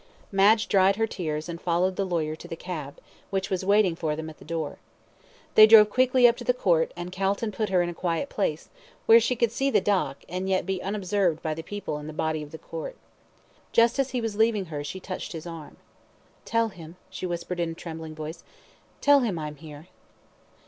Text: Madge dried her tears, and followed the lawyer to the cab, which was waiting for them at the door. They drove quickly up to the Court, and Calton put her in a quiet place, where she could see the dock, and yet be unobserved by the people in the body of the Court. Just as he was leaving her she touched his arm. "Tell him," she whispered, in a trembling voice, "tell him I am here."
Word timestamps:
Madge 0.31 0.67
dried 0.67 0.95
her 0.95 1.05
tears, 1.05 1.47
and 1.47 1.61
followed 1.61 1.95
the 1.95 2.07
lawyer 2.07 2.35
to 2.35 2.47
the 2.47 2.55
cab, 2.55 2.97
which 3.29 3.51
was 3.51 3.63
waiting 3.63 3.95
for 3.95 4.15
them 4.15 4.31
at 4.31 4.39
the 4.39 4.43
door. 4.43 4.79
They 5.53 5.67
drove 5.67 5.91
quickly 5.91 6.27
up 6.27 6.35
to 6.37 6.43
the 6.43 6.55
Court, 6.55 6.91
and 6.95 7.11
Calton 7.11 7.51
put 7.51 7.69
her 7.69 7.83
in 7.83 7.89
a 7.89 7.93
quiet 7.93 8.27
place, 8.27 8.69
where 9.05 9.19
she 9.19 9.35
could 9.35 9.51
see 9.51 9.69
the 9.69 9.79
dock, 9.79 10.23
and 10.27 10.49
yet 10.49 10.65
be 10.65 10.81
unobserved 10.81 11.43
by 11.43 11.53
the 11.53 11.61
people 11.61 11.99
in 11.99 12.07
the 12.07 12.13
body 12.13 12.41
of 12.41 12.49
the 12.49 12.57
Court. 12.57 12.95
Just 13.73 13.99
as 13.99 14.09
he 14.09 14.21
was 14.21 14.35
leaving 14.35 14.65
her 14.73 14.83
she 14.83 14.99
touched 14.99 15.33
his 15.33 15.45
arm. 15.45 15.77
"Tell 16.45 16.69
him," 16.69 16.95
she 17.11 17.27
whispered, 17.27 17.59
in 17.59 17.69
a 17.69 17.73
trembling 17.75 18.15
voice, 18.15 18.43
"tell 19.01 19.19
him 19.19 19.37
I 19.37 19.49
am 19.49 19.57
here." 19.57 19.85